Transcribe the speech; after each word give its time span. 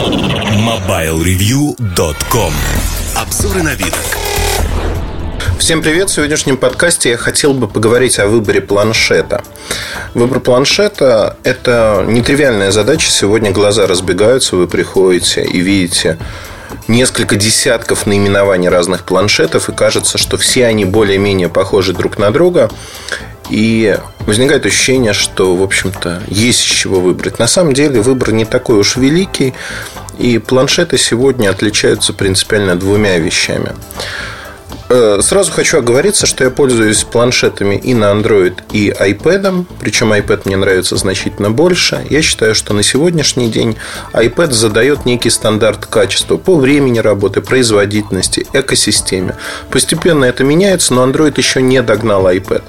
MobileReview.com 0.00 2.52
Обзоры 3.16 3.62
на 3.62 3.74
вид. 3.74 3.94
Всем 5.58 5.82
привет! 5.82 6.08
В 6.08 6.14
сегодняшнем 6.14 6.56
подкасте 6.56 7.10
я 7.10 7.18
хотел 7.18 7.52
бы 7.52 7.68
поговорить 7.68 8.18
о 8.18 8.26
выборе 8.26 8.62
планшета. 8.62 9.44
Выбор 10.14 10.40
планшета– 10.40 11.36
это 11.44 12.02
нетривиальная 12.08 12.70
задача. 12.70 13.10
Сегодня 13.10 13.50
глаза 13.50 13.86
разбегаются, 13.86 14.56
вы 14.56 14.68
приходите 14.68 15.44
и 15.44 15.60
видите 15.60 16.16
несколько 16.88 17.36
десятков 17.36 18.06
наименований 18.06 18.70
разных 18.70 19.04
планшетов, 19.04 19.68
и 19.68 19.74
кажется, 19.74 20.16
что 20.16 20.38
все 20.38 20.64
они 20.64 20.86
более-менее 20.86 21.50
похожи 21.50 21.92
друг 21.92 22.16
на 22.16 22.30
друга. 22.30 22.70
И 23.50 23.98
возникает 24.20 24.64
ощущение, 24.64 25.12
что, 25.12 25.56
в 25.56 25.62
общем-то, 25.62 26.22
есть 26.28 26.66
из 26.66 26.70
чего 26.72 27.00
выбрать. 27.00 27.38
На 27.38 27.48
самом 27.48 27.74
деле 27.74 28.00
выбор 28.00 28.32
не 28.32 28.44
такой 28.44 28.78
уж 28.78 28.96
великий, 28.96 29.54
и 30.18 30.38
планшеты 30.38 30.98
сегодня 30.98 31.50
отличаются 31.50 32.12
принципиально 32.12 32.76
двумя 32.76 33.18
вещами. 33.18 33.72
Э, 34.92 35.20
сразу 35.22 35.52
хочу 35.52 35.78
оговориться, 35.78 36.26
что 36.26 36.42
я 36.42 36.50
пользуюсь 36.50 37.04
планшетами 37.04 37.76
и 37.76 37.94
на 37.94 38.06
Android, 38.06 38.54
и 38.72 38.90
iPad. 38.90 39.64
Причем 39.78 40.12
iPad 40.12 40.42
мне 40.46 40.56
нравится 40.56 40.96
значительно 40.96 41.50
больше. 41.50 42.04
Я 42.10 42.22
считаю, 42.22 42.56
что 42.56 42.74
на 42.74 42.82
сегодняшний 42.82 43.48
день 43.50 43.76
iPad 44.12 44.50
задает 44.50 45.06
некий 45.06 45.30
стандарт 45.30 45.86
качества 45.86 46.38
по 46.38 46.56
времени 46.56 46.98
работы, 46.98 47.40
производительности, 47.40 48.48
экосистеме. 48.52 49.36
Постепенно 49.70 50.24
это 50.24 50.42
меняется, 50.42 50.92
но 50.92 51.06
Android 51.06 51.34
еще 51.36 51.62
не 51.62 51.80
догнал 51.82 52.26
iPad. 52.28 52.64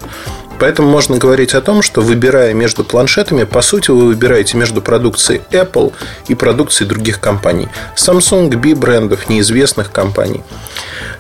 Поэтому 0.62 0.92
можно 0.92 1.18
говорить 1.18 1.56
о 1.56 1.62
том, 1.62 1.82
что 1.82 2.02
выбирая 2.02 2.54
между 2.54 2.84
планшетами, 2.84 3.46
по 3.46 3.64
сути, 3.64 3.90
вы 3.90 4.06
выбираете 4.06 4.58
между 4.58 4.80
продукцией 4.80 5.42
Apple 5.50 5.92
и 6.28 6.36
продукцией 6.36 6.88
других 6.88 7.20
компаний. 7.20 7.68
Samsung, 7.96 8.56
B 8.56 8.76
брендов, 8.76 9.28
неизвестных 9.28 9.92
компаний. 9.92 10.44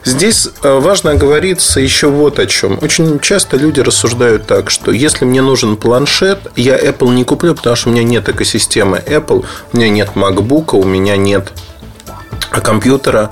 Здесь 0.05 0.47
э, 0.61 0.79
важно 0.79 1.11
оговориться 1.11 1.79
еще 1.79 2.07
вот 2.09 2.37
о 2.37 2.45
чем. 2.45 2.77
Очень 2.83 3.19
часто 3.19 3.57
люди 3.57 3.79
рассуждают 3.79 4.45
так, 4.45 4.69
что 4.69 4.91
если 4.91 5.25
мне 5.25 5.41
нужен 5.41 5.75
планшет, 5.75 6.37
я 6.55 6.77
Apple 6.77 7.11
не 7.15 7.23
куплю, 7.23 7.55
потому 7.55 7.75
что 7.75 7.89
у 7.89 7.93
меня 7.93 8.03
нет 8.03 8.29
экосистемы 8.29 9.01
Apple, 9.03 9.43
у 9.73 9.77
меня 9.77 9.89
нет 9.89 10.09
MacBook, 10.13 10.75
у 10.75 10.83
меня 10.83 11.17
нет 11.17 11.51
компьютера 12.51 13.31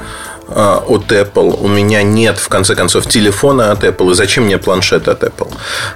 от 0.55 1.11
Apple, 1.11 1.58
у 1.61 1.67
меня 1.67 2.03
нет, 2.03 2.38
в 2.38 2.50
конце 2.50 2.75
концов, 2.75 3.08
телефона 3.08 3.72
от 3.72 3.83
Apple, 3.83 4.11
и 4.11 4.14
зачем 4.14 4.45
мне 4.45 4.58
планшет 4.58 5.08
от 5.08 5.23
Apple? 5.23 5.52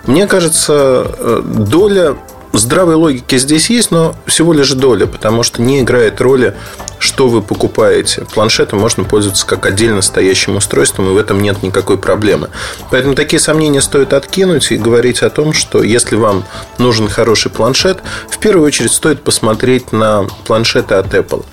Мне 0.06 0.28
кажется, 0.28 1.06
э, 1.18 1.42
доля 1.44 2.16
здравой 2.54 2.96
логики 2.96 3.38
здесь 3.38 3.70
есть, 3.70 3.92
но 3.92 4.16
всего 4.26 4.54
лишь 4.54 4.72
доля, 4.72 5.08
потому 5.08 5.44
что 5.44 5.62
не 5.62 5.81
играет 5.81 6.22
роли, 6.22 6.56
что 7.00 7.28
вы 7.28 7.42
покупаете. 7.42 8.26
Планшетом 8.34 8.80
можно 8.80 9.04
пользоваться 9.04 9.46
как 9.46 9.66
отдельно 9.66 10.02
стоящим 10.02 10.56
устройством, 10.56 11.09
и 11.09 11.14
в 11.14 11.18
этом 11.18 11.42
нет 11.42 11.64
никакой 11.64 11.98
проблемы. 11.98 12.50
Поэтому 12.92 13.16
такие 13.16 13.40
сомнения 13.40 13.81
стоит 13.81 14.14
откинуть 14.14 14.72
и 14.72 14.78
говорить 14.78 15.24
о 15.24 15.30
том, 15.30 15.54
что 15.54 15.84
если 15.84 16.16
вам 16.16 16.46
нужен 16.78 17.09
хороший 17.09 17.52
планшет, 17.52 18.02
в 18.30 18.38
первую 18.38 18.68
очередь 18.68 18.92
стоит 18.92 19.24
посмотреть 19.24 19.92
на 19.92 20.28
планшеты 20.46 20.96
от 20.96 21.14
Apple. 21.14 21.46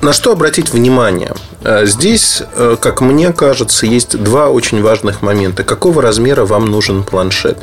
На 0.00 0.14
что 0.14 0.32
обратить 0.32 0.70
внимание? 0.70 1.34
Э, 1.62 1.84
здесь, 1.84 2.42
э, 2.54 2.76
как 2.80 3.00
мне 3.00 3.32
кажется, 3.32 3.86
есть 3.86 4.16
два 4.16 4.48
очень 4.48 4.82
важных 4.82 5.22
момента. 5.22 5.62
Какого 5.62 6.00
размера 6.00 6.44
вам 6.44 6.66
нужен 6.66 7.02
планшет? 7.02 7.58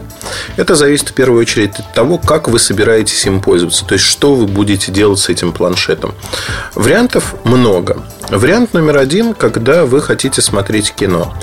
Это 0.55 0.75
зависит 0.75 1.09
в 1.09 1.13
первую 1.13 1.41
очередь 1.41 1.79
от 1.79 1.93
того, 1.93 2.17
как 2.17 2.47
вы 2.47 2.59
собираетесь 2.59 3.25
им 3.25 3.41
пользоваться. 3.41 3.85
То 3.85 3.93
есть, 3.93 4.05
что 4.05 4.35
вы 4.35 4.45
будете 4.45 4.91
делать 4.91 5.19
с 5.19 5.29
этим 5.29 5.51
планшетом. 5.51 6.13
Вариантов 6.75 7.35
много. 7.43 8.03
Вариант 8.29 8.73
номер 8.73 8.97
один, 8.97 9.33
когда 9.33 9.85
вы 9.85 10.01
хотите 10.01 10.41
смотреть 10.41 10.93
кино. 10.93 11.33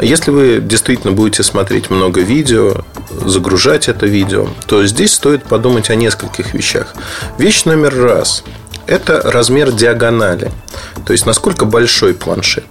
Если 0.00 0.32
вы 0.32 0.60
действительно 0.60 1.12
будете 1.12 1.44
смотреть 1.44 1.90
много 1.90 2.22
видео, 2.22 2.84
загружать 3.24 3.88
это 3.88 4.06
видео, 4.06 4.48
то 4.66 4.84
здесь 4.86 5.12
стоит 5.12 5.44
подумать 5.44 5.90
о 5.90 5.94
нескольких 5.94 6.54
вещах. 6.54 6.94
Вещь 7.38 7.64
номер 7.64 7.96
раз– 7.96 8.42
это 8.86 9.22
размер 9.22 9.72
диагонали. 9.72 10.50
То 11.04 11.12
есть, 11.12 11.26
насколько 11.26 11.64
большой 11.64 12.14
планшет. 12.14 12.64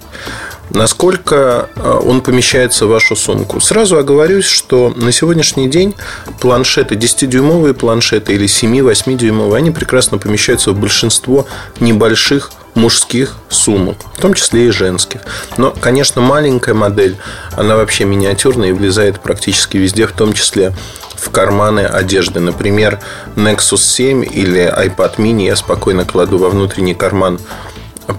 Насколько 0.70 1.68
э, 1.76 2.00
он 2.04 2.22
помещается 2.22 2.86
в 2.86 2.88
вашу 2.88 3.16
сумку. 3.16 3.60
Сразу 3.60 3.98
оговорюсь, 3.98 4.46
что 4.46 4.92
на 4.96 5.12
сегодняшний 5.12 5.68
день 5.68 5.94
планшеты, 6.40 6.94
10-дюймовые 6.94 7.74
планшеты 7.74 8.32
или 8.32 8.46
7-8-дюймовые, 8.46 9.56
они 9.56 9.70
прекрасно 9.70 10.18
помещаются 10.18 10.72
в 10.72 10.80
большинство 10.80 11.46
небольших 11.80 12.50
мужских 12.74 13.36
сумок, 13.48 13.96
в 14.16 14.20
том 14.20 14.34
числе 14.34 14.68
и 14.68 14.70
женских. 14.70 15.20
Но, 15.56 15.70
конечно, 15.72 16.20
маленькая 16.20 16.74
модель, 16.74 17.16
она 17.56 17.76
вообще 17.76 18.04
миниатюрная 18.04 18.70
и 18.70 18.72
влезает 18.72 19.20
практически 19.20 19.76
везде, 19.76 20.06
в 20.06 20.12
том 20.12 20.32
числе 20.32 20.72
в 21.16 21.30
карманы 21.30 21.80
одежды. 21.80 22.40
Например, 22.40 23.00
Nexus 23.36 23.78
7 23.78 24.24
или 24.24 24.62
iPad 24.62 25.16
mini 25.16 25.46
я 25.46 25.56
спокойно 25.56 26.04
кладу 26.04 26.38
во 26.38 26.50
внутренний 26.50 26.94
карман 26.94 27.38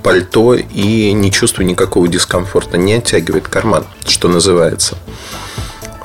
пальто 0.04 0.56
и 0.56 1.12
не 1.12 1.32
чувствую 1.32 1.68
никакого 1.68 2.08
дискомфорта. 2.08 2.78
Не 2.78 2.96
оттягивает 2.96 3.48
карман, 3.48 3.86
что 4.08 4.28
называется. 4.28 4.98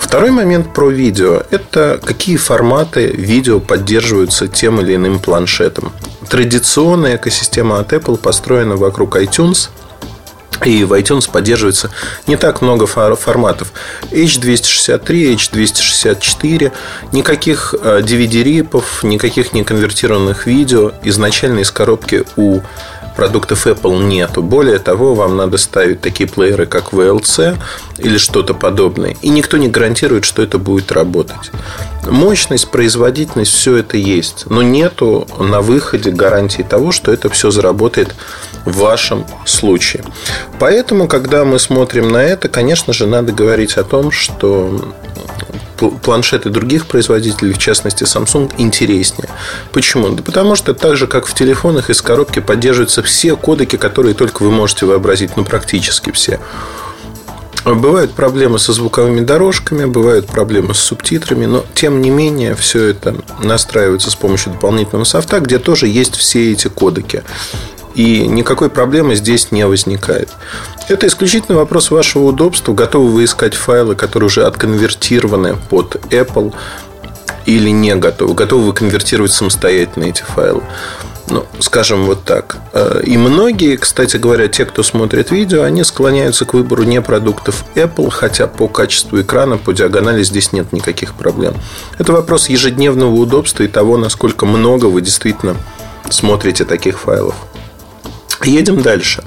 Второй 0.00 0.30
момент 0.32 0.74
про 0.74 0.90
видео– 0.90 1.42
это 1.50 2.00
какие 2.02 2.36
форматы 2.36 3.06
видео 3.06 3.60
поддерживаются 3.60 4.48
тем 4.48 4.80
или 4.80 4.96
иным 4.96 5.20
планшетом. 5.20 5.92
Традиционная 6.28 7.16
экосистема 7.16 7.78
от 7.78 7.92
Apple 7.92 8.16
построена 8.16 8.76
вокруг 8.76 9.16
iTunes– 9.16 9.68
и 10.64 10.84
в 10.84 10.92
iTunes 10.92 11.30
поддерживается 11.30 11.90
не 12.26 12.36
так 12.36 12.62
много 12.62 12.86
форматов. 12.86 13.72
H263, 14.10 15.34
H264, 15.34 16.72
никаких 17.12 17.74
DVD-рипов, 17.74 19.00
э, 19.02 19.06
никаких 19.06 19.52
неконвертированных 19.52 20.46
видео 20.46 20.92
изначально 21.02 21.60
из 21.60 21.70
коробки 21.70 22.24
у 22.36 22.60
продуктов 23.20 23.66
Apple 23.66 24.02
нету. 24.02 24.42
Более 24.42 24.78
того, 24.78 25.14
вам 25.14 25.36
надо 25.36 25.58
ставить 25.58 26.00
такие 26.00 26.26
плееры, 26.26 26.64
как 26.64 26.94
VLC 26.94 27.58
или 27.98 28.16
что-то 28.16 28.54
подобное. 28.54 29.14
И 29.20 29.28
никто 29.28 29.58
не 29.58 29.68
гарантирует, 29.68 30.24
что 30.24 30.42
это 30.42 30.56
будет 30.56 30.90
работать. 30.90 31.50
Мощность, 32.08 32.70
производительность, 32.70 33.52
все 33.52 33.76
это 33.76 33.98
есть. 33.98 34.46
Но 34.48 34.62
нету 34.62 35.28
на 35.38 35.60
выходе 35.60 36.10
гарантии 36.10 36.62
того, 36.62 36.92
что 36.92 37.12
это 37.12 37.28
все 37.28 37.50
заработает 37.50 38.14
в 38.64 38.78
вашем 38.78 39.26
случае. 39.44 40.02
Поэтому, 40.58 41.06
когда 41.06 41.44
мы 41.44 41.58
смотрим 41.58 42.08
на 42.08 42.24
это, 42.24 42.48
конечно 42.48 42.94
же, 42.94 43.06
надо 43.06 43.32
говорить 43.32 43.76
о 43.76 43.84
том, 43.84 44.10
что 44.10 44.94
планшеты 45.88 46.50
других 46.50 46.86
производителей, 46.86 47.52
в 47.52 47.58
частности 47.58 48.04
Samsung, 48.04 48.52
интереснее. 48.58 49.28
Почему? 49.72 50.10
Да 50.10 50.22
потому 50.22 50.56
что 50.56 50.74
так 50.74 50.96
же, 50.96 51.06
как 51.06 51.26
в 51.26 51.34
телефонах 51.34 51.90
из 51.90 52.02
коробки 52.02 52.40
поддерживаются 52.40 53.02
все 53.02 53.36
кодеки, 53.36 53.76
которые 53.76 54.14
только 54.14 54.42
вы 54.42 54.50
можете 54.50 54.86
вообразить, 54.86 55.36
ну 55.36 55.44
практически 55.44 56.10
все. 56.10 56.40
Бывают 57.64 58.12
проблемы 58.12 58.58
со 58.58 58.72
звуковыми 58.72 59.20
дорожками, 59.20 59.84
бывают 59.84 60.26
проблемы 60.26 60.74
с 60.74 60.78
субтитрами, 60.78 61.44
но 61.44 61.64
тем 61.74 62.00
не 62.00 62.08
менее 62.08 62.54
все 62.54 62.86
это 62.86 63.14
настраивается 63.42 64.10
с 64.10 64.14
помощью 64.14 64.52
дополнительного 64.52 65.04
софта, 65.04 65.40
где 65.40 65.58
тоже 65.58 65.86
есть 65.86 66.16
все 66.16 66.52
эти 66.52 66.68
кодеки. 66.68 67.22
И 67.94 68.26
никакой 68.26 68.70
проблемы 68.70 69.16
здесь 69.16 69.50
не 69.50 69.66
возникает. 69.66 70.30
Это 70.88 71.06
исключительно 71.06 71.58
вопрос 71.58 71.90
вашего 71.90 72.24
удобства. 72.24 72.72
Готовы 72.72 73.10
вы 73.10 73.24
искать 73.24 73.54
файлы, 73.54 73.94
которые 73.94 74.26
уже 74.28 74.44
отконвертированы 74.44 75.56
под 75.68 75.96
Apple 76.10 76.54
или 77.46 77.70
не 77.70 77.94
готовы? 77.96 78.34
Готовы 78.34 78.66
вы 78.66 78.72
конвертировать 78.72 79.32
самостоятельно 79.32 80.04
эти 80.04 80.22
файлы? 80.22 80.62
Ну, 81.30 81.46
скажем 81.60 82.06
вот 82.06 82.24
так. 82.24 82.56
Э, 82.72 83.02
и 83.04 83.16
многие, 83.16 83.76
кстати 83.76 84.16
говоря, 84.16 84.48
те, 84.48 84.64
кто 84.64 84.82
смотрит 84.82 85.30
видео, 85.30 85.62
они 85.62 85.84
склоняются 85.84 86.44
к 86.44 86.54
выбору 86.54 86.82
не 86.82 87.00
продуктов 87.00 87.64
Apple, 87.76 88.10
хотя 88.10 88.48
по 88.48 88.66
качеству 88.66 89.20
экрана, 89.20 89.56
по 89.56 89.72
диагонали 89.72 90.24
здесь 90.24 90.52
нет 90.52 90.72
никаких 90.72 91.14
проблем. 91.14 91.54
Это 91.98 92.12
вопрос 92.12 92.48
ежедневного 92.48 93.14
удобства 93.14 93.62
и 93.62 93.68
того, 93.68 93.96
насколько 93.96 94.44
много 94.44 94.86
вы 94.86 95.02
действительно 95.02 95.56
смотрите 96.10 96.64
таких 96.64 96.98
файлов. 96.98 97.36
Едем 98.44 98.82
дальше. 98.82 99.22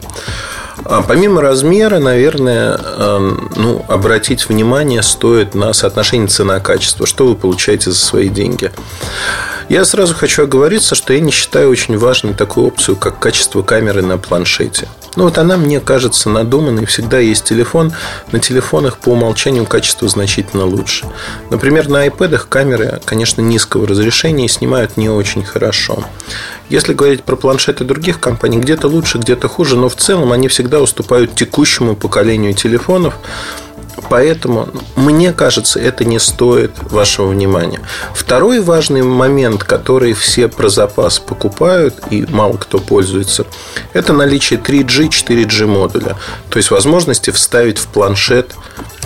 А 0.85 1.01
помимо 1.01 1.41
размера, 1.41 1.99
наверное, 1.99 2.77
эм, 2.77 3.51
ну, 3.55 3.85
обратить 3.87 4.49
внимание 4.49 5.01
стоит 5.01 5.55
на 5.55 5.71
соотношение 5.73 6.27
цена-качество. 6.27 7.05
Что 7.05 7.27
вы 7.27 7.35
получаете 7.35 7.91
за 7.91 7.97
свои 7.97 8.27
деньги? 8.27 8.71
Я 9.69 9.85
сразу 9.85 10.13
хочу 10.13 10.43
оговориться, 10.43 10.95
что 10.95 11.13
я 11.13 11.19
не 11.19 11.31
считаю 11.31 11.69
очень 11.69 11.97
важной 11.97 12.33
такую 12.33 12.67
опцию, 12.67 12.97
как 12.97 13.19
качество 13.19 13.61
камеры 13.61 14.01
на 14.01 14.17
планшете. 14.17 14.87
Ну 15.15 15.25
вот 15.25 15.37
она 15.37 15.57
мне 15.57 15.79
кажется 15.79 16.29
надуманной. 16.29 16.85
Всегда 16.85 17.19
есть 17.19 17.45
телефон. 17.45 17.93
На 18.31 18.39
телефонах 18.39 18.97
по 18.97 19.09
умолчанию 19.09 19.65
качество 19.65 20.07
значительно 20.07 20.65
лучше. 20.65 21.05
Например, 21.49 21.87
на 21.87 22.07
iPad 22.07 22.45
камеры, 22.49 22.99
конечно, 23.05 23.41
низкого 23.41 23.87
разрешения 23.87 24.45
и 24.45 24.49
снимают 24.49 24.97
не 24.97 25.09
очень 25.09 25.43
хорошо. 25.43 26.03
Если 26.69 26.93
говорить 26.93 27.23
про 27.23 27.35
планшеты 27.35 27.83
других 27.83 28.19
компаний, 28.19 28.57
где-то 28.57 28.87
лучше, 28.87 29.19
где-то 29.19 29.47
хуже, 29.47 29.77
но 29.77 29.89
в 29.89 29.95
целом 29.95 30.31
они 30.31 30.47
всегда 30.47 30.81
уступают 30.81 31.35
текущему 31.35 31.95
поколению 31.95 32.53
телефонов. 32.53 33.15
Поэтому, 34.09 34.69
мне 34.95 35.33
кажется, 35.33 35.79
это 35.79 36.05
не 36.05 36.19
стоит 36.19 36.71
вашего 36.91 37.27
внимания. 37.27 37.81
Второй 38.13 38.59
важный 38.59 39.01
момент, 39.01 39.63
который 39.63 40.13
все 40.13 40.47
про 40.47 40.69
запас 40.69 41.19
покупают 41.19 41.95
и 42.09 42.25
мало 42.29 42.57
кто 42.57 42.79
пользуется, 42.79 43.45
это 43.93 44.13
наличие 44.13 44.59
3G, 44.59 45.09
4G 45.09 45.65
модуля. 45.65 46.17
То 46.49 46.57
есть 46.57 46.71
возможности 46.71 47.31
вставить 47.31 47.77
в 47.77 47.87
планшет 47.87 48.55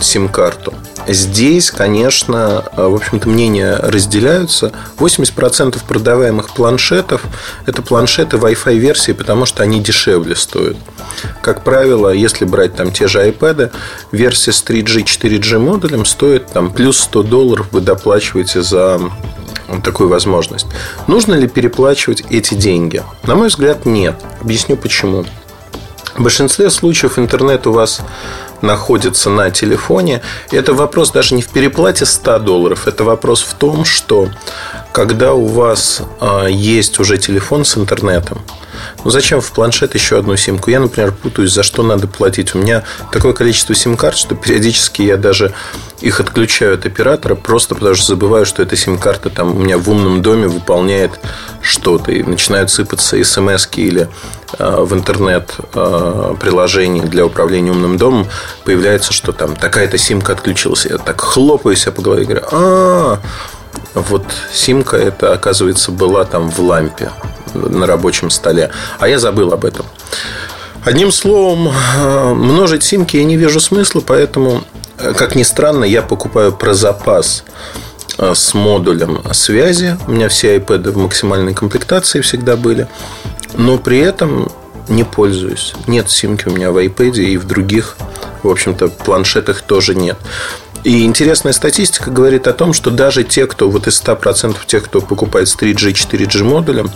сим-карту. 0.00 0.74
Здесь, 1.08 1.70
конечно, 1.70 2.64
в 2.76 2.94
общем-то, 2.94 3.28
мнения 3.28 3.76
разделяются. 3.76 4.72
80% 4.98 5.78
продаваемых 5.88 6.50
планшетов– 6.50 7.22
это 7.66 7.80
планшеты 7.80 8.36
Wi-Fi 8.36 8.76
версии, 8.76 9.12
потому 9.12 9.46
что 9.46 9.62
они 9.62 9.80
дешевле 9.80 10.36
стоят. 10.36 10.76
Как 11.40 11.64
правило, 11.64 12.10
если 12.10 12.44
брать 12.44 12.76
там 12.76 12.92
те 12.92 13.08
же 13.08 13.26
iPad, 13.26 13.72
версия 14.12 14.52
с 14.52 14.62
3G, 14.62 15.04
4G 15.04 15.58
модулем 15.58 16.04
стоит 16.04 16.46
там 16.48 16.70
плюс 16.70 17.00
100 17.00 17.22
долларов 17.22 17.68
вы 17.72 17.80
доплачиваете 17.80 18.62
за 18.62 19.00
такую 19.82 20.10
возможность. 20.10 20.66
Нужно 21.06 21.34
ли 21.34 21.48
переплачивать 21.48 22.24
эти 22.30 22.54
деньги? 22.54 23.02
На 23.24 23.34
мой 23.34 23.48
взгляд, 23.48 23.86
нет. 23.86 24.16
Объясню 24.42 24.76
почему. 24.76 25.24
В 26.14 26.22
большинстве 26.22 26.68
случаев 26.68 27.18
интернет 27.18 27.66
у 27.66 27.72
вас 27.72 28.00
находится 28.62 29.30
на 29.30 29.50
телефоне. 29.50 30.22
Это 30.50 30.74
вопрос 30.74 31.10
даже 31.10 31.34
не 31.34 31.42
в 31.42 31.48
переплате 31.48 32.06
100 32.06 32.38
долларов. 32.40 32.86
Это 32.86 33.04
вопрос 33.04 33.42
в 33.42 33.54
том, 33.54 33.84
что 33.84 34.28
когда 34.92 35.34
у 35.34 35.46
вас 35.46 36.02
а, 36.20 36.46
есть 36.46 36.98
уже 36.98 37.18
телефон 37.18 37.64
с 37.64 37.76
интернетом, 37.76 38.42
ну 39.04 39.10
зачем 39.10 39.40
в 39.40 39.52
планшет 39.52 39.94
еще 39.94 40.18
одну 40.18 40.36
симку? 40.36 40.70
Я, 40.70 40.80
например, 40.80 41.12
путаюсь, 41.12 41.52
за 41.52 41.62
что 41.62 41.82
надо 41.82 42.06
платить. 42.06 42.54
У 42.54 42.58
меня 42.58 42.84
такое 43.12 43.32
количество 43.32 43.74
сим-карт, 43.74 44.16
что 44.16 44.34
периодически 44.34 45.02
я 45.02 45.16
даже 45.16 45.52
их 46.00 46.20
отключаю 46.20 46.74
от 46.74 46.86
оператора, 46.86 47.34
просто 47.34 47.74
потому 47.74 47.94
что 47.94 48.06
забываю, 48.06 48.46
что 48.46 48.62
эта 48.62 48.76
сим-карта 48.76 49.30
там 49.30 49.56
у 49.56 49.58
меня 49.58 49.78
в 49.78 49.88
умном 49.90 50.22
доме 50.22 50.46
выполняет 50.46 51.18
что-то. 51.60 52.12
И 52.12 52.22
начинают 52.22 52.70
сыпаться 52.70 53.22
смс 53.24 53.68
или 53.76 54.08
э, 54.58 54.76
в 54.80 54.94
интернет 54.94 55.54
э, 55.74 56.34
приложении 56.40 57.02
для 57.02 57.26
управления 57.26 57.72
умным 57.72 57.96
домом 57.96 58.26
появляется, 58.64 59.12
что 59.12 59.32
там 59.32 59.56
такая-то 59.56 59.98
симка 59.98 60.32
отключилась. 60.32 60.86
Я 60.86 60.98
так 60.98 61.20
хлопаю 61.20 61.76
себя 61.76 61.92
по 61.92 62.02
голове 62.02 62.22
и 62.22 62.26
говорю, 62.26 62.44
а, 62.52 63.18
вот 63.94 64.24
симка 64.52 64.96
это, 64.96 65.32
оказывается, 65.32 65.90
была 65.90 66.24
там 66.24 66.48
в 66.50 66.60
лампе 66.60 67.10
на 67.54 67.86
рабочем 67.86 68.30
столе. 68.30 68.70
А 68.98 69.08
я 69.08 69.18
забыл 69.18 69.52
об 69.52 69.64
этом. 69.64 69.86
Одним 70.84 71.12
словом, 71.12 71.68
э, 71.68 72.34
множить 72.34 72.82
симки 72.82 73.16
я 73.16 73.24
не 73.24 73.36
вижу 73.36 73.60
смысла, 73.60 74.00
поэтому, 74.00 74.62
э, 74.98 75.12
как 75.12 75.34
ни 75.34 75.42
странно, 75.42 75.84
я 75.84 76.02
покупаю 76.02 76.52
про 76.52 76.72
запас 76.72 77.44
э, 78.16 78.32
с 78.34 78.54
модулем 78.54 79.20
связи. 79.32 79.98
У 80.06 80.12
меня 80.12 80.28
все 80.28 80.56
iPad 80.56 80.90
в 80.90 80.96
максимальной 80.96 81.52
комплектации 81.52 82.20
всегда 82.20 82.56
были. 82.56 82.88
Но 83.54 83.76
при 83.78 83.98
этом 83.98 84.50
не 84.88 85.04
пользуюсь. 85.04 85.74
Нет 85.86 86.10
симки 86.10 86.48
у 86.48 86.52
меня 86.52 86.70
в 86.70 86.78
iPad 86.78 87.18
и 87.18 87.36
в 87.36 87.46
других, 87.46 87.96
в 88.42 88.48
общем-то, 88.48 88.88
планшетах 88.88 89.62
тоже 89.62 89.94
нет. 89.94 90.16
И 90.84 91.04
интересная 91.04 91.52
статистика 91.52 92.10
говорит 92.10 92.46
о 92.46 92.52
том, 92.52 92.72
что 92.72 92.90
даже 92.90 93.24
те, 93.24 93.46
кто 93.46 93.68
вот 93.68 93.86
из 93.86 94.00
100% 94.02 94.56
тех, 94.66 94.84
кто 94.84 95.00
покупает 95.00 95.48
с 95.48 95.56
3G, 95.56 95.92
4G 95.92 96.44
модулем, 96.44 96.90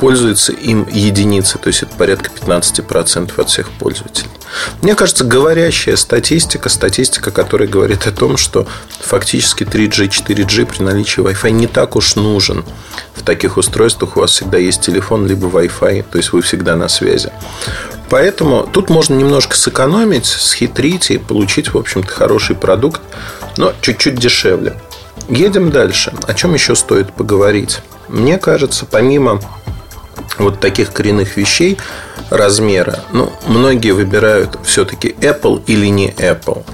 пользуются 0.00 0.52
им 0.52 0.88
единицы, 0.90 1.58
то 1.58 1.68
есть 1.68 1.82
это 1.82 1.94
порядка 1.94 2.30
15% 2.30 3.38
от 3.38 3.48
всех 3.50 3.70
пользователей. 3.70 4.30
Мне 4.80 4.94
кажется, 4.94 5.24
говорящая 5.24 5.96
статистика, 5.96 6.70
статистика, 6.70 7.30
которая 7.30 7.68
говорит 7.68 8.06
о 8.06 8.10
том, 8.10 8.38
что 8.38 8.66
фактически 9.00 9.64
3G, 9.64 10.08
4G 10.08 10.64
при 10.64 10.82
наличии 10.82 11.20
Wi-Fi 11.20 11.50
не 11.50 11.66
так 11.66 11.96
уж 11.96 12.16
нужен. 12.16 12.64
В 13.14 13.22
таких 13.22 13.58
устройствах 13.58 14.16
у 14.16 14.20
вас 14.20 14.30
всегда 14.30 14.56
есть 14.56 14.80
телефон, 14.80 15.26
либо 15.26 15.48
Wi-Fi, 15.48 16.06
то 16.10 16.16
есть 16.16 16.32
вы 16.32 16.40
всегда 16.40 16.76
на 16.76 16.88
связи. 16.88 17.30
Поэтому 18.08 18.66
тут 18.72 18.88
можно 18.88 19.14
немножко 19.14 19.54
сэкономить, 19.54 20.26
схитрить 20.26 21.10
и 21.10 21.18
получить, 21.18 21.74
в 21.74 21.78
общем-то, 21.78 22.10
хороший 22.10 22.56
продукт, 22.56 23.02
но 23.58 23.74
чуть-чуть 23.82 24.16
дешевле. 24.16 24.80
Едем 25.28 25.70
дальше. 25.70 26.12
О 26.26 26.32
чем 26.32 26.54
еще 26.54 26.74
стоит 26.74 27.12
поговорить? 27.12 27.80
Мне 28.08 28.38
кажется, 28.38 28.86
помимо 28.90 29.40
вот 30.38 30.60
таких 30.60 30.92
коренных 30.92 31.36
вещей 31.36 31.78
размера, 32.30 33.00
ну, 33.12 33.32
многие 33.46 33.92
выбирают 33.92 34.58
все-таки 34.64 35.08
Apple 35.20 35.62
или 35.66 35.86
не 35.86 36.10
Apple. 36.10 36.64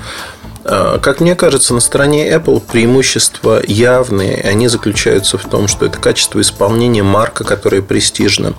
А, 0.65 0.99
как 0.99 1.21
мне 1.21 1.35
кажется, 1.35 1.75
на 1.75 1.81
стороне 1.81 2.29
Apple 2.29 2.61
преимущества 2.61 3.63
явные. 3.67 4.43
Они 4.43 4.69
заключаются 4.69 5.39
в 5.39 5.49
том, 5.49 5.69
что 5.69 5.87
это 5.87 5.99
качество 5.99 6.41
исполнения 6.41 7.03
марка, 7.03 7.45
которая 7.45 7.83
престижна. 7.83 8.55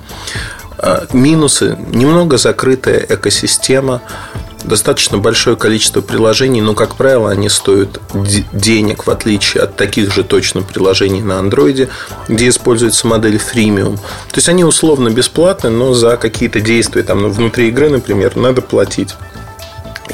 Минусы. 1.12 1.76
Немного 1.92 2.38
закрытая 2.38 3.04
экосистема, 3.10 4.02
достаточно 4.64 5.18
большое 5.18 5.56
количество 5.56 6.02
приложений, 6.02 6.62
но, 6.62 6.74
как 6.74 6.96
правило, 6.96 7.32
они 7.32 7.50
стоят 7.50 8.00
денег, 8.52 9.08
в 9.08 9.10
отличие 9.10 9.64
от 9.64 9.76
таких 9.76 10.14
же 10.14 10.24
точно 10.24 10.62
приложений 10.62 11.22
на 11.22 11.40
андроиде, 11.40 11.90
где 12.28 12.50
используется 12.50 13.08
модель 13.08 13.38
freemium. 13.38 13.98
То 13.98 14.36
есть 14.36 14.50
они 14.50 14.64
условно 14.64 15.10
бесплатны, 15.10 15.70
но 15.70 15.94
за 15.94 16.18
какие-то 16.18 16.60
действия 16.60 17.04
там 17.04 17.22
ну, 17.22 17.30
внутри 17.30 17.70
игры, 17.70 17.90
например, 17.90 18.36
надо 18.36 18.62
платить 18.62 19.16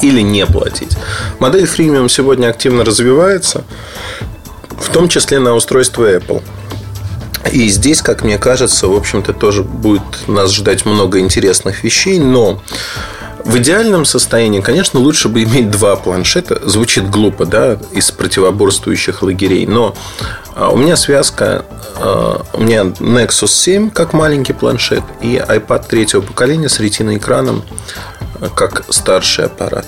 или 0.01 0.22
не 0.22 0.46
платить. 0.46 0.98
Модель 1.39 1.66
freemium 1.66 2.10
сегодня 2.10 2.48
активно 2.48 2.84
развивается, 2.84 3.63
в 4.80 4.89
том 4.92 5.07
числе 5.10 5.39
на 5.39 5.54
устройство 5.54 6.12
Apple. 6.12 6.42
И 7.51 7.68
здесь, 7.68 8.01
как 8.01 8.24
мне 8.24 8.38
кажется, 8.38 8.88
в 8.88 8.96
общем-то, 8.96 9.34
тоже 9.34 9.63
будет 9.63 10.28
нас 10.28 10.51
ждать 10.51 10.86
много 10.86 11.19
интересных 11.19 11.84
вещей, 11.84 12.18
но 12.18 12.62
в 13.45 13.57
идеальном 13.57 14.06
состоянии, 14.06 14.62
конечно, 14.62 15.00
лучше 15.00 15.28
бы 15.28 15.44
иметь 15.44 15.69
два 15.69 15.95
планшета. 15.95 16.62
Звучит 16.68 17.10
глупо, 17.10 17.45
да, 17.45 17.78
из 17.92 18.12
противоборствующих 18.12 19.22
лагерей. 19.22 19.66
Но 19.66 19.95
а, 20.56 20.69
у 20.69 20.78
меня 20.78 20.95
связка, 20.95 21.66
а, 21.95 22.45
у 22.54 22.62
меня 22.62 22.84
Nexus 22.84 23.48
7 23.48 23.90
как 23.90 24.13
маленький 24.13 24.54
планшет 24.54 25.04
и 25.22 25.36
iPad 25.36 25.88
третьего 25.88 26.22
поколения 26.22 26.69
с 26.69 26.80
ретиноэкраном 26.80 27.63
как 28.50 28.84
старший 28.90 29.46
аппарат. 29.46 29.86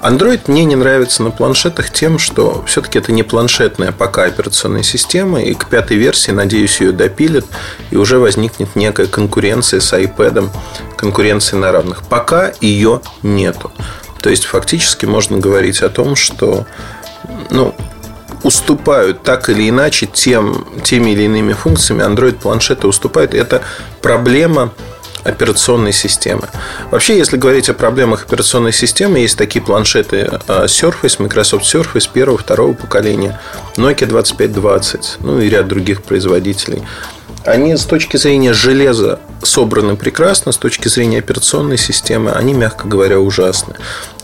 Android 0.00 0.40
мне 0.46 0.64
не 0.64 0.76
нравится 0.76 1.22
на 1.22 1.30
планшетах 1.30 1.90
тем, 1.90 2.18
что 2.18 2.64
все-таки 2.66 2.98
это 2.98 3.12
не 3.12 3.22
планшетная 3.22 3.92
пока 3.92 4.24
операционная 4.24 4.82
система, 4.82 5.42
и 5.42 5.54
к 5.54 5.68
пятой 5.68 5.96
версии, 5.96 6.30
надеюсь, 6.30 6.80
ее 6.80 6.92
допилят, 6.92 7.46
и 7.90 7.96
уже 7.96 8.18
возникнет 8.18 8.76
некая 8.76 9.06
конкуренция 9.06 9.80
с 9.80 9.92
iPad, 9.92 10.50
конкуренция 10.96 11.58
на 11.58 11.72
равных. 11.72 12.02
Пока 12.02 12.52
ее 12.60 13.00
нету. 13.22 13.70
То 14.22 14.30
есть, 14.30 14.44
фактически 14.44 15.06
можно 15.06 15.38
говорить 15.38 15.80
о 15.82 15.88
том, 15.88 16.14
что 16.14 16.66
ну, 17.50 17.74
уступают 18.42 19.22
так 19.22 19.48
или 19.50 19.68
иначе 19.68 20.06
тем, 20.06 20.66
теми 20.82 21.10
или 21.10 21.24
иными 21.24 21.52
функциями 21.52 22.02
Android-планшеты 22.02 22.86
уступают. 22.86 23.34
Это 23.34 23.62
проблема 24.02 24.72
операционной 25.24 25.92
системы. 25.92 26.48
Вообще, 26.90 27.16
если 27.16 27.36
говорить 27.36 27.68
о 27.68 27.74
проблемах 27.74 28.24
операционной 28.24 28.72
системы, 28.72 29.18
есть 29.18 29.36
такие 29.36 29.64
планшеты 29.64 30.40
а, 30.46 30.64
Surface, 30.64 31.16
Microsoft 31.22 31.64
Surface 31.64 32.08
первого, 32.12 32.38
второго 32.38 32.72
поколения, 32.74 33.40
Nokia 33.76 34.06
2520, 34.06 35.18
ну 35.20 35.40
и 35.40 35.48
ряд 35.48 35.68
других 35.68 36.02
производителей. 36.02 36.82
Они 37.44 37.74
с 37.74 37.84
точки 37.84 38.18
зрения 38.18 38.52
железа 38.52 39.18
собраны 39.42 39.96
прекрасно, 39.96 40.52
с 40.52 40.58
точки 40.58 40.88
зрения 40.88 41.18
операционной 41.18 41.78
системы 41.78 42.32
они, 42.32 42.52
мягко 42.52 42.86
говоря, 42.86 43.18
ужасны. 43.18 43.74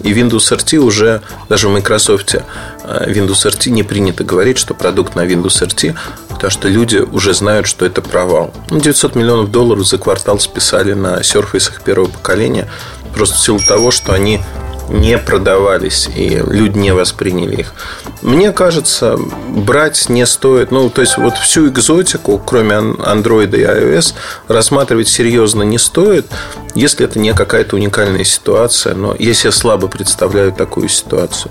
И 0.00 0.12
Windows 0.12 0.52
RT 0.54 0.76
уже, 0.76 1.22
даже 1.48 1.68
в 1.68 1.72
Microsoft 1.72 2.34
а, 2.34 3.08
Windows 3.08 3.46
RT 3.46 3.70
не 3.70 3.82
принято 3.82 4.22
говорить, 4.22 4.58
что 4.58 4.74
продукт 4.74 5.14
на 5.14 5.24
Windows 5.24 5.66
RT 5.66 5.96
потому 6.36 6.50
что 6.50 6.68
люди 6.68 6.98
уже 6.98 7.32
знают, 7.32 7.66
что 7.66 7.86
это 7.86 8.02
провал. 8.02 8.52
900 8.70 9.14
ну, 9.14 9.20
миллионов 9.20 9.50
долларов 9.50 9.86
за 9.86 9.96
квартал 9.96 10.38
списали 10.38 10.92
на 10.92 11.22
серфейсах 11.22 11.80
первого 11.80 12.08
поколения, 12.08 12.68
просто 13.14 13.36
в 13.36 13.40
силу 13.40 13.58
того, 13.58 13.90
что 13.90 14.12
они 14.12 14.40
не 14.88 15.18
продавались, 15.18 16.08
и 16.14 16.42
люди 16.46 16.78
не 16.78 16.92
восприняли 16.92 17.56
их. 17.56 17.74
Мне 18.22 18.52
кажется, 18.52 19.18
брать 19.48 20.08
не 20.08 20.26
стоит, 20.26 20.70
ну, 20.70 20.90
то 20.90 21.00
есть, 21.00 21.16
вот 21.16 21.36
всю 21.38 21.68
экзотику, 21.68 22.38
кроме 22.38 22.74
Android 22.74 23.56
и 23.56 23.62
iOS, 23.62 24.14
рассматривать 24.46 25.08
серьезно 25.08 25.62
не 25.62 25.78
стоит, 25.78 26.26
если 26.74 27.06
это 27.06 27.18
не 27.18 27.32
какая-то 27.32 27.76
уникальная 27.76 28.24
ситуация, 28.24 28.94
но 28.94 29.16
если 29.18 29.48
я 29.48 29.52
слабо 29.52 29.88
представляю 29.88 30.52
такую 30.52 30.88
ситуацию. 30.88 31.50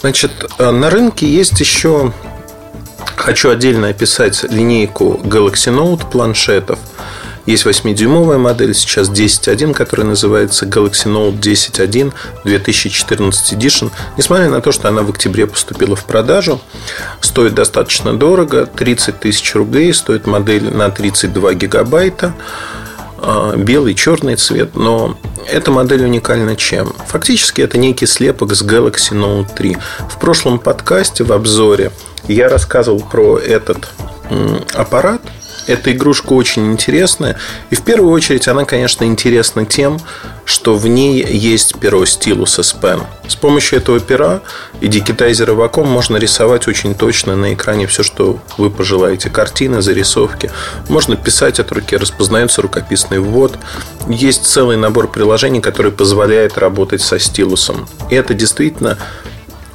Значит, 0.00 0.30
э, 0.58 0.70
на 0.70 0.90
рынке 0.90 1.26
есть 1.26 1.58
еще 1.58 2.12
Хочу 3.16 3.50
отдельно 3.50 3.88
описать 3.88 4.44
линейку 4.44 5.20
Galaxy 5.24 5.74
Note 5.74 6.10
планшетов– 6.10 6.78
есть 7.46 7.66
8-дюймовая 7.66 8.38
модель, 8.38 8.74
сейчас 8.74 9.10
10.1, 9.10 9.74
которая 9.74 10.06
называется 10.06 10.64
Galaxy 10.64 11.06
Note 11.06 11.38
10.1 11.38 12.12
2014 12.44 13.52
Edition. 13.52 13.92
Несмотря 14.16 14.48
на 14.48 14.62
то, 14.62 14.72
что 14.72 14.88
она 14.88 15.02
в 15.02 15.10
октябре 15.10 15.46
поступила 15.46 15.94
в 15.94 16.04
продажу, 16.04 16.60
стоит 17.20 17.54
достаточно 17.54 18.14
дорого, 18.14 18.64
30 18.64 19.20
тысяч 19.20 19.54
рублей, 19.54 19.92
стоит 19.92 20.26
модель 20.26 20.74
на 20.74 20.88
32 20.88 21.52
гигабайта 21.54 22.34
а, 23.18 23.54
белый, 23.56 23.94
черный 23.94 24.36
цвет, 24.36 24.74
но 24.74 25.18
эта 25.46 25.70
модель 25.70 26.04
уникальна 26.04 26.56
чем? 26.56 26.94
Фактически 27.08 27.60
это 27.60 27.76
некий 27.76 28.06
слепок 28.06 28.54
с 28.54 28.62
Galaxy 28.62 29.12
Note 29.12 29.54
3. 29.54 29.76
В 30.08 30.18
прошлом 30.18 30.58
подкасте 30.58 31.24
в 31.24 31.32
обзоре 31.32 31.92
я 32.28 32.48
рассказывал 32.48 33.00
про 33.00 33.38
этот 33.38 33.88
аппарат, 34.74 35.20
эта 35.66 35.92
игрушка 35.92 36.32
очень 36.32 36.72
интересная. 36.72 37.36
И 37.70 37.74
в 37.74 37.82
первую 37.82 38.12
очередь 38.12 38.48
она, 38.48 38.64
конечно, 38.64 39.04
интересна 39.04 39.64
тем, 39.64 39.98
что 40.44 40.76
в 40.76 40.86
ней 40.86 41.24
есть 41.24 41.78
перо 41.78 42.04
стилуса 42.04 42.62
с 42.62 42.74
Pen. 42.74 43.02
С 43.28 43.34
помощью 43.34 43.78
этого 43.78 43.98
пера 43.98 44.42
и 44.82 44.88
дигитайзера 44.88 45.54
Wacom 45.54 45.84
можно 45.84 46.18
рисовать 46.18 46.68
очень 46.68 46.94
точно 46.94 47.34
на 47.34 47.54
экране 47.54 47.86
все, 47.86 48.02
что 48.02 48.40
вы 48.58 48.70
пожелаете. 48.70 49.30
Картины, 49.30 49.80
зарисовки. 49.80 50.50
Можно 50.88 51.16
писать 51.16 51.58
от 51.58 51.72
руки, 51.72 51.96
распознается 51.96 52.60
рукописный 52.60 53.18
ввод. 53.18 53.58
Есть 54.08 54.44
целый 54.44 54.76
набор 54.76 55.08
приложений, 55.08 55.62
который 55.62 55.92
позволяет 55.92 56.58
работать 56.58 57.00
со 57.00 57.18
стилусом. 57.18 57.88
И 58.10 58.14
это 58.14 58.34
действительно 58.34 58.98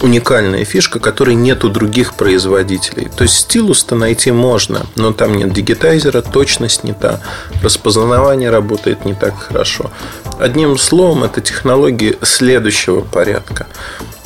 уникальная 0.01 0.65
фишка, 0.65 0.99
которой 0.99 1.35
нет 1.35 1.63
у 1.63 1.69
других 1.69 2.13
производителей. 2.15 3.09
То 3.15 3.23
есть 3.23 3.35
стилус-то 3.35 3.95
найти 3.95 4.31
можно, 4.31 4.85
но 4.95 5.11
там 5.13 5.35
нет 5.35 5.53
дигитайзера, 5.53 6.21
точность 6.21 6.83
не 6.83 6.93
та, 6.93 7.21
распознавание 7.61 8.49
работает 8.49 9.05
не 9.05 9.13
так 9.13 9.37
хорошо. 9.37 9.91
Одним 10.39 10.77
словом, 10.77 11.23
это 11.23 11.41
технологии 11.41 12.17
следующего 12.21 13.01
порядка. 13.01 13.67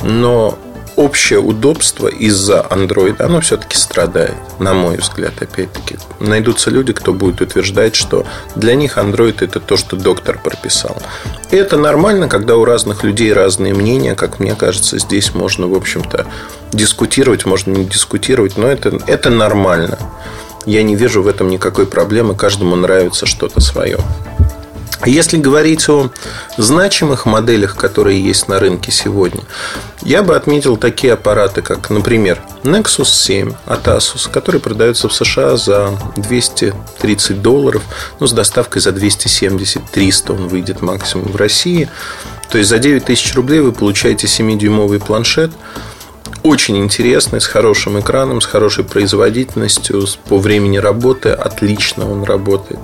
Но 0.00 0.58
общее 0.96 1.38
удобство 1.38 2.08
из-за 2.08 2.66
Android, 2.70 3.20
оно 3.20 3.40
все-таки 3.40 3.76
страдает, 3.76 4.34
на 4.58 4.74
мой 4.74 4.96
взгляд, 4.96 5.32
опять-таки. 5.40 5.98
Найдутся 6.20 6.70
люди, 6.70 6.92
кто 6.92 7.12
будет 7.12 7.40
утверждать, 7.40 7.94
что 7.94 8.26
для 8.54 8.74
них 8.74 8.96
Android 8.96 9.36
это 9.40 9.60
то, 9.60 9.76
что 9.76 9.96
доктор 9.96 10.40
прописал. 10.42 10.96
И 11.50 11.56
это 11.56 11.76
нормально, 11.76 12.28
когда 12.28 12.56
у 12.56 12.64
разных 12.64 13.04
людей 13.04 13.32
разные 13.32 13.74
мнения, 13.74 14.14
как 14.14 14.38
мне 14.38 14.54
кажется, 14.54 14.98
здесь 14.98 15.34
можно, 15.34 15.66
в 15.66 15.74
общем-то, 15.74 16.26
дискутировать, 16.72 17.44
можно 17.44 17.72
не 17.72 17.84
дискутировать, 17.84 18.56
но 18.56 18.68
это, 18.68 18.98
это 19.06 19.30
нормально. 19.30 19.98
Я 20.66 20.82
не 20.82 20.96
вижу 20.96 21.22
в 21.22 21.28
этом 21.28 21.50
никакой 21.50 21.86
проблемы, 21.86 22.34
каждому 22.34 22.74
нравится 22.76 23.26
что-то 23.26 23.60
свое. 23.60 23.98
Если 25.06 25.36
говорить 25.36 25.88
о 25.88 26.10
значимых 26.56 27.26
моделях, 27.26 27.76
которые 27.76 28.22
есть 28.22 28.48
на 28.48 28.58
рынке 28.58 28.90
сегодня, 28.90 29.42
я 30.02 30.22
бы 30.22 30.36
отметил 30.36 30.76
такие 30.76 31.12
аппараты, 31.12 31.62
как, 31.62 31.90
например, 31.90 32.40
Nexus 32.62 33.06
7 33.06 33.52
от 33.66 33.86
Asus, 33.86 34.30
который 34.30 34.60
продается 34.60 35.08
в 35.08 35.14
США 35.14 35.56
за 35.56 35.98
230 36.16 37.42
долларов, 37.42 37.82
ну, 38.20 38.26
с 38.26 38.32
доставкой 38.32 38.82
за 38.82 38.90
270-300 38.90 40.32
он 40.32 40.48
выйдет 40.48 40.82
максимум 40.82 41.28
в 41.28 41.36
России. 41.36 41.88
То 42.50 42.58
есть 42.58 42.70
за 42.70 42.78
9 42.78 43.04
тысяч 43.04 43.34
рублей 43.34 43.60
вы 43.60 43.72
получаете 43.72 44.26
7-дюймовый 44.26 45.00
планшет– 45.00 45.50
очень 46.44 46.76
интересный, 46.76 47.40
с 47.40 47.46
хорошим 47.46 47.98
экраном, 47.98 48.42
с 48.42 48.44
хорошей 48.46 48.84
производительностью, 48.84 50.06
по 50.28 50.38
времени 50.38 50.76
работы 50.76 51.30
отлично 51.30 52.08
он 52.08 52.22
работает. 52.22 52.78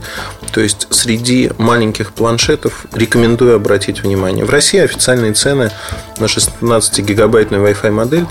То 0.50 0.62
есть 0.62 0.88
среди 0.88 1.52
маленьких 1.58 2.14
планшетов 2.14 2.86
рекомендую 2.92 3.54
обратить 3.54 4.02
внимание. 4.02 4.46
В 4.46 4.50
России 4.50 4.80
официальные 4.80 5.34
цены 5.34 5.70
на 6.18 6.24
16-гигабайтную 6.24 7.62
Wi-Fi 7.62 7.90
модель 7.90 8.26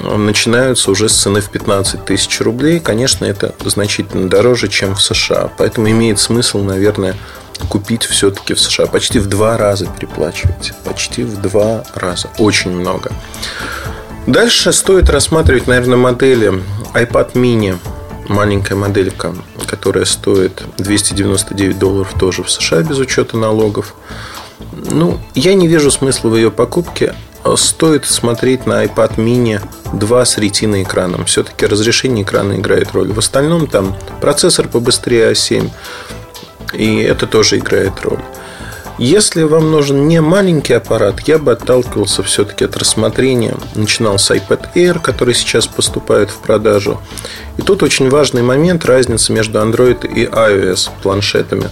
э, 0.00 0.16
начинаются 0.16 0.90
уже 0.90 1.08
с 1.08 1.14
цены 1.14 1.40
в 1.40 1.48
15 1.48 2.04
тысяч 2.04 2.38
рублей. 2.42 2.80
Конечно, 2.80 3.24
это 3.24 3.54
значительно 3.64 4.28
дороже, 4.28 4.68
чем 4.68 4.94
в 4.94 5.00
США. 5.00 5.50
Поэтому 5.56 5.90
имеет 5.90 6.20
смысл, 6.20 6.62
наверное, 6.62 7.16
купить 7.70 8.04
все-таки 8.04 8.52
в 8.52 8.60
США. 8.60 8.86
Почти 8.88 9.20
в 9.20 9.26
два 9.26 9.56
раза 9.56 9.86
переплачиваете. 9.86 10.74
Почти 10.84 11.24
в 11.24 11.40
два 11.40 11.84
раза. 11.94 12.28
Очень 12.38 12.72
много. 12.72 13.10
Дальше 14.28 14.74
стоит 14.74 15.08
рассматривать, 15.08 15.66
наверное, 15.66 15.96
модели 15.96 16.62
iPad 16.92 17.32
mini 17.32 17.78
маленькая 18.28 18.74
моделька, 18.74 19.34
которая 19.66 20.04
стоит 20.04 20.64
299 20.76 21.78
долларов 21.78 22.12
тоже 22.12 22.42
в 22.42 22.50
США 22.50 22.82
без 22.82 22.98
учета 22.98 23.38
налогов. 23.38 23.94
Ну, 24.90 25.18
я 25.34 25.54
не 25.54 25.66
вижу 25.66 25.90
смысла 25.90 26.28
в 26.28 26.36
ее 26.36 26.50
покупке. 26.50 27.14
Стоит 27.56 28.04
смотреть 28.04 28.66
на 28.66 28.84
iPad 28.84 29.16
mini 29.16 29.62
2 29.94 30.24
с 30.26 30.36
ретиной 30.36 30.82
экраном. 30.82 31.24
Все-таки 31.24 31.64
разрешение 31.64 32.22
экрана 32.22 32.56
играет 32.56 32.92
роль. 32.92 33.10
В 33.10 33.18
остальном 33.18 33.66
там 33.66 33.96
процессор 34.20 34.68
побыстрее 34.68 35.32
A7. 35.32 35.70
И 36.74 36.98
это 36.98 37.26
тоже 37.26 37.56
играет 37.56 37.98
роль. 38.02 38.20
Если 38.98 39.44
вам 39.44 39.70
нужен 39.70 40.08
не 40.08 40.20
маленький 40.20 40.72
аппарат, 40.72 41.20
я 41.20 41.38
бы 41.38 41.52
отталкивался 41.52 42.24
все-таки 42.24 42.64
от 42.64 42.76
рассмотрения. 42.76 43.54
Начинал 43.76 44.18
с 44.18 44.28
iPad 44.32 44.74
Air, 44.74 45.00
который 45.00 45.34
сейчас 45.34 45.68
поступает 45.68 46.30
в 46.30 46.38
продажу. 46.38 47.00
И 47.58 47.62
тут 47.62 47.84
очень 47.84 48.10
важный 48.10 48.42
момент 48.42 48.84
разница 48.84 49.32
между 49.32 49.60
Android 49.60 50.04
и 50.04 50.24
iOS 50.24 50.90
планшетами. 51.00 51.70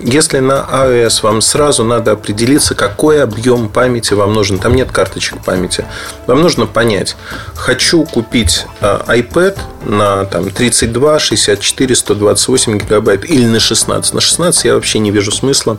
Если 0.00 0.38
на 0.38 0.64
iOS 0.70 1.22
вам 1.22 1.40
сразу 1.40 1.82
надо 1.82 2.12
определиться, 2.12 2.74
какой 2.74 3.22
объем 3.22 3.68
памяти 3.68 4.14
вам 4.14 4.32
нужен, 4.32 4.58
там 4.58 4.74
нет 4.74 4.92
карточек 4.92 5.42
памяти, 5.44 5.86
вам 6.26 6.40
нужно 6.40 6.66
понять, 6.66 7.16
хочу 7.56 8.04
купить 8.04 8.66
а, 8.80 9.04
iPad 9.08 9.58
на 9.84 10.24
там, 10.24 10.50
32, 10.50 11.18
64, 11.18 11.94
128 11.94 12.78
гигабайт 12.78 13.24
или 13.24 13.44
на 13.44 13.58
16. 13.58 14.14
На 14.14 14.20
16 14.20 14.64
я 14.64 14.74
вообще 14.74 15.00
не 15.00 15.10
вижу 15.10 15.32
смысла 15.32 15.78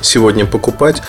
сегодня 0.00 0.46
покупать. 0.46 1.02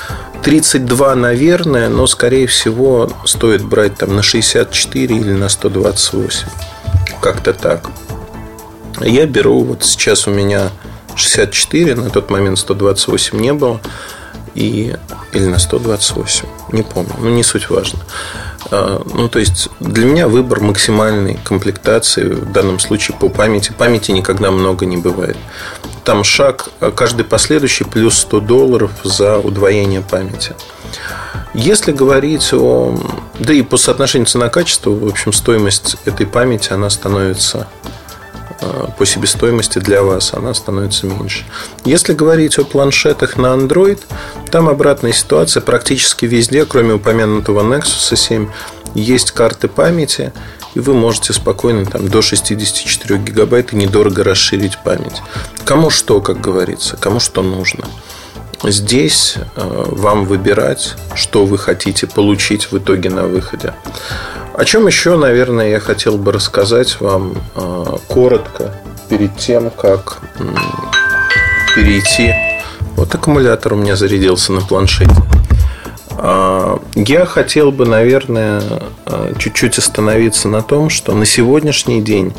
32, 0.44 1.16
наверное, 1.16 1.88
но, 1.88 2.08
скорее 2.08 2.48
всего, 2.48 3.12
стоит 3.26 3.64
брать 3.64 3.98
там 3.98 4.16
на 4.16 4.24
64 4.24 5.16
или 5.16 5.34
на 5.34 5.50
128. 5.50 6.48
Как-то 7.22 7.54
так. 7.54 7.90
Я 9.00 9.26
беру, 9.26 9.64
вот 9.64 9.84
сейчас 9.84 10.28
у 10.28 10.32
меня 10.32 10.72
64, 11.16 11.96
на 11.96 12.10
тот 12.10 12.30
момент 12.30 12.60
128 12.60 13.40
не 13.40 13.54
было. 13.54 13.80
И, 14.54 14.94
или 15.32 15.46
на 15.46 15.60
128, 15.60 16.46
не 16.74 16.84
помню, 16.84 17.14
но 17.20 17.30
не 17.30 17.42
суть 17.42 17.70
важно. 17.70 18.00
А, 18.70 19.02
ну, 19.06 19.30
то 19.30 19.40
есть, 19.40 19.70
для 19.80 20.06
меня 20.06 20.28
выбор 20.28 20.60
максимальной 20.60 21.40
комплектации 21.44 22.34
в 22.34 22.52
данном 22.52 22.80
случае 22.80 23.18
по 23.18 23.30
памяти. 23.30 23.74
Памяти 23.78 24.12
никогда 24.12 24.52
много 24.52 24.86
не 24.86 24.98
бывает. 24.98 25.38
Там 26.04 26.24
шаг, 26.24 26.70
а 26.82 26.92
каждый 26.92 27.24
последующий 27.24 27.86
плюс 27.86 28.18
100 28.20 28.40
долларов 28.42 28.92
за 29.04 29.38
удвоение 29.38 30.02
памяти. 30.02 30.54
Если 31.54 31.92
говорить 31.92 32.54
о... 32.54 32.98
Да 33.40 33.54
и 33.54 33.62
по 33.62 33.78
соотношению 33.78 34.28
цена-качество, 34.28 34.90
в 34.90 35.08
общем, 35.08 35.34
стоимость 35.34 35.98
этой 36.06 36.26
памяти, 36.26 36.74
она 36.74 36.90
становится 36.90 37.68
по 38.98 39.06
себестоимости 39.06 39.80
для 39.80 40.04
вас 40.04 40.34
она 40.34 40.54
становится 40.54 41.08
меньше. 41.08 41.46
Если 41.86 42.14
говорить 42.14 42.58
о 42.60 42.64
планшетах 42.64 43.38
на 43.38 43.48
Android, 43.48 44.00
там 44.52 44.70
обратная 44.70 45.14
ситуация 45.14 45.62
практически 45.62 46.26
везде, 46.26 46.66
кроме 46.66 46.94
упомянутого 46.94 47.62
Nexus 47.62 48.16
7, 48.16 48.48
есть 48.94 49.32
карты 49.32 49.68
памяти, 49.68 50.34
и 50.76 50.80
вы 50.80 50.94
можете 50.94 51.34
спокойно 51.34 51.86
там, 51.86 52.08
до 52.08 52.22
64 52.22 53.20
гигабайт 53.20 53.74
и 53.74 53.76
недорого 53.76 54.24
расширить 54.24 54.78
память. 54.84 55.22
Кому 55.66 55.90
что, 55.90 56.22
как 56.22 56.40
говорится, 56.40 56.98
кому 56.98 57.20
что 57.20 57.42
нужно. 57.42 57.86
Здесь 58.64 59.36
э, 59.38 59.44
вам 59.56 60.26
выбирать, 60.26 60.96
что 61.16 61.46
вы 61.46 61.58
хотите 61.58 62.06
получить 62.06 62.72
в 62.72 62.78
итоге 62.78 63.10
на 63.10 63.24
выходе. 63.24 63.74
О 64.54 64.66
чем 64.66 64.86
еще, 64.88 65.18
наверное, 65.18 65.70
я 65.70 65.80
хотел 65.80 66.18
бы 66.18 66.32
рассказать 66.32 67.00
вам 67.00 67.34
э, 67.56 67.86
коротко 68.08 68.76
перед 69.10 69.36
тем, 69.38 69.70
как 69.72 70.22
перейти. 71.76 72.34
Вот 72.96 73.16
аккумулятор 73.16 73.74
у 73.74 73.76
меня 73.78 73.96
зарядился 73.96 74.52
на 74.52 74.62
планшете. 74.62 75.16
А, 76.18 76.80
я 76.96 77.26
хотел 77.26 77.72
бы, 77.72 77.86
наверное, 77.86 78.62
э, 79.06 79.34
чуть-чуть 79.40 79.78
остановиться 79.78 80.48
на 80.48 80.62
том, 80.62 80.90
что 80.90 81.14
на 81.14 81.26
сегодняшний 81.26 82.02
день 82.02 82.34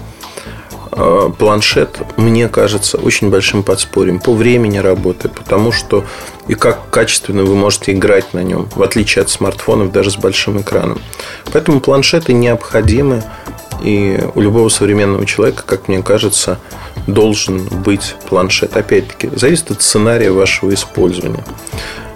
планшет, 1.38 2.00
мне 2.16 2.48
кажется, 2.48 2.98
очень 2.98 3.30
большим 3.30 3.62
подспорьем 3.62 4.20
по 4.20 4.34
времени 4.34 4.78
работы, 4.78 5.28
потому 5.28 5.72
что 5.72 6.04
и 6.48 6.54
как 6.54 6.90
качественно 6.90 7.44
вы 7.44 7.54
можете 7.54 7.92
играть 7.92 8.34
на 8.34 8.42
нем, 8.42 8.68
в 8.74 8.82
отличие 8.82 9.22
от 9.22 9.30
смартфонов 9.30 9.90
даже 9.90 10.10
с 10.10 10.16
большим 10.16 10.60
экраном. 10.60 11.00
Поэтому 11.52 11.80
планшеты 11.80 12.34
необходимы, 12.34 13.22
и 13.82 14.20
у 14.34 14.40
любого 14.40 14.68
современного 14.68 15.24
человека, 15.26 15.64
как 15.66 15.88
мне 15.88 16.02
кажется, 16.02 16.58
должен 17.06 17.64
быть 17.64 18.14
планшет. 18.28 18.76
Опять-таки, 18.76 19.30
зависит 19.34 19.70
от 19.70 19.82
сценария 19.82 20.30
вашего 20.30 20.72
использования. 20.74 21.44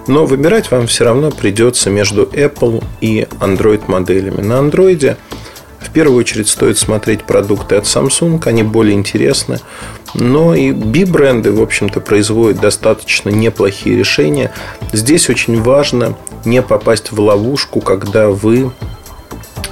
Но 0.06 0.26
выбирать 0.26 0.70
вам 0.70 0.86
все 0.86 1.04
равно 1.04 1.30
придется 1.30 1.90
между 1.90 2.24
Apple 2.24 2.84
и 3.00 3.26
Android 3.40 3.82
моделями. 3.88 4.42
На 4.42 4.60
Android 4.60 5.16
в 5.86 5.90
первую 5.90 6.18
очередь 6.18 6.48
стоит 6.48 6.78
смотреть 6.78 7.24
продукты 7.24 7.76
от 7.76 7.84
Samsung, 7.84 8.40
они 8.46 8.62
более 8.62 8.94
интересны. 8.94 9.60
Но 10.14 10.54
и 10.54 10.72
B-бренды, 10.72 11.52
в 11.52 11.62
общем-то, 11.62 12.00
производят 12.00 12.60
достаточно 12.60 13.28
неплохие 13.28 13.96
решения. 13.96 14.52
Здесь 14.92 15.28
очень 15.28 15.62
важно 15.62 16.16
не 16.44 16.62
попасть 16.62 17.12
в 17.12 17.20
ловушку, 17.20 17.80
когда 17.80 18.28
вы 18.28 18.70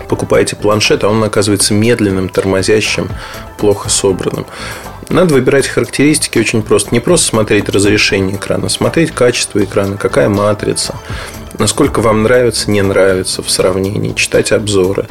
покупаете 0.09 0.56
планшет, 0.56 1.02
а 1.04 1.09
он 1.09 1.23
оказывается 1.25 1.75
медленным, 1.75 2.28
тормозящим, 2.28 3.09
плохо 3.59 3.88
собранным. 3.88 4.47
Надо 5.09 5.35
выбирать 5.35 5.66
характеристики 5.66 6.38
очень 6.38 6.62
просто. 6.62 6.90
Не 6.92 7.00
просто 7.00 7.26
смотреть 7.26 7.68
разрешение 7.68 8.37
экрана, 8.37 8.68
смотреть 8.68 9.11
качество 9.11 9.62
экрана, 9.62 9.97
какая 9.97 10.28
матрица, 10.28 10.94
насколько 11.59 12.00
вам 12.00 12.23
нравится, 12.23 12.71
не 12.71 12.83
нравится 12.83 13.42
в 13.42 13.50
сравнении, 13.50 14.12
читать 14.14 14.52
обзоры, 14.52 15.06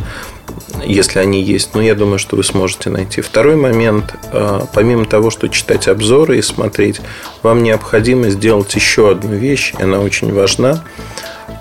если 0.86 1.20
они 1.20 1.42
есть. 1.42 1.76
Но 1.76 1.82
я 1.82 1.96
думаю, 1.96 2.20
что 2.20 2.36
вы 2.36 2.44
сможете 2.44 2.90
найти. 2.90 3.22
Второй 3.22 3.56
момент, 3.56 4.16
а, 4.32 4.66
помимо 4.74 5.06
того, 5.06 5.30
что 5.30 5.48
читать 5.48 5.88
обзоры 5.88 6.38
и 6.38 6.42
смотреть, 6.42 7.02
вам 7.42 7.64
необходимо 7.64 8.30
сделать 8.30 8.74
еще 8.76 9.12
одну 9.12 9.34
вещь, 9.34 9.74
и 9.78 9.84
она 9.84 10.00
очень 10.00 10.34
важна, 10.34 10.84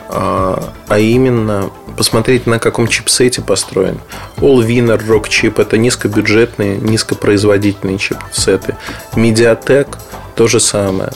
а, 0.08 0.72
а 0.88 0.98
именно 0.98 1.70
посмотреть, 1.96 2.46
на 2.46 2.58
каком 2.58 2.88
чипсете 2.88 3.42
построен. 3.42 3.98
All-Winner 4.38 5.04
Rock 5.06 5.28
Chip– 5.28 5.54
это 5.60 5.76
низкобюджетные, 5.76 6.78
низкопроизводительные 6.78 7.98
чипсеты. 7.98 8.76
Mediatek– 9.14 9.96
то 10.34 10.48
же 10.48 10.60
самое. 10.60 11.12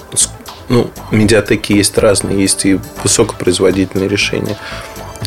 Ну, 0.68 0.90
медиатеки 1.10 1.72
есть 1.72 1.96
разные, 1.96 2.40
есть 2.40 2.66
и 2.66 2.78
высокопроизводительные 3.02 4.08
решения. 4.08 4.56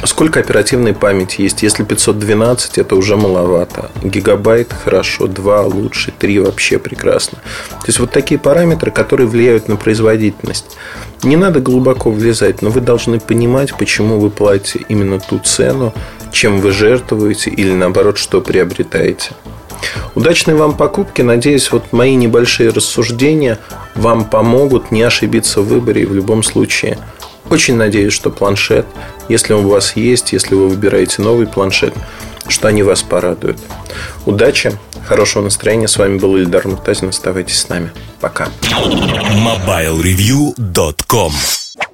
Сколько 0.05 0.39
оперативной 0.39 0.93
памяти 0.93 1.41
есть? 1.41 1.61
Если 1.61 1.83
512, 1.83 2.77
это 2.77 2.95
уже 2.95 3.17
маловато. 3.17 3.91
Гигабайт 4.01 4.71
хорошо, 4.71 5.27
2 5.27 5.61
лучше, 5.63 6.13
3 6.17 6.39
вообще 6.39 6.79
прекрасно. 6.79 7.39
То 7.69 7.87
есть 7.87 7.99
вот 7.99 8.11
такие 8.11 8.39
параметры, 8.39 8.91
которые 8.91 9.27
влияют 9.27 9.67
на 9.67 9.75
производительность. 9.75 10.77
Не 11.23 11.35
надо 11.35 11.59
глубоко 11.59 12.11
влезать, 12.11 12.61
но 12.61 12.69
вы 12.69 12.79
должны 12.79 13.19
понимать, 13.19 13.75
почему 13.77 14.19
вы 14.19 14.29
платите 14.29 14.85
именно 14.87 15.19
ту 15.19 15.39
цену, 15.39 15.93
чем 16.31 16.61
вы 16.61 16.71
жертвуете 16.71 17.49
или 17.49 17.73
наоборот, 17.73 18.17
что 18.17 18.39
приобретаете. 18.39 19.31
Удачной 20.15 20.55
вам 20.55 20.75
покупки. 20.77 21.21
Надеюсь, 21.21 21.71
вот 21.71 21.91
мои 21.91 22.15
небольшие 22.15 22.69
рассуждения 22.69 23.59
вам 23.95 24.25
помогут 24.25 24.91
не 24.91 25.01
ошибиться 25.01 25.61
в 25.61 25.67
выборе 25.67 26.03
и 26.03 26.05
в 26.05 26.13
любом 26.13 26.43
случае– 26.43 26.97
очень 27.49 27.75
надеюсь, 27.75 28.13
что 28.13 28.29
планшет, 28.29 28.85
если 29.27 29.53
он 29.53 29.65
у 29.65 29.69
вас 29.69 29.95
есть, 29.95 30.33
если 30.33 30.53
вы 30.55 30.69
выбираете 30.69 31.21
новый 31.21 31.47
планшет, 31.47 31.93
что 32.47 32.67
они 32.67 32.83
вас 32.83 33.01
порадуют. 33.03 33.59
Удачи, 34.25 34.77
хорошего 35.07 35.43
настроения. 35.43 35.87
С 35.87 35.97
вами 35.97 36.17
был 36.17 36.35
Ильдар 36.37 36.67
Муртазин. 36.67 37.09
Оставайтесь 37.09 37.59
с 37.59 37.69
нами. 37.69 37.91
Пока. 38.19 38.49
MobileReview.com 38.61 41.33